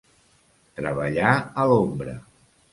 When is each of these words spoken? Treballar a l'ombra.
Treballar 0.79 1.35
a 1.65 1.69
l'ombra. 1.73 2.19